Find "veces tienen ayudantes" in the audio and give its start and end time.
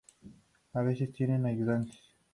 0.81-1.99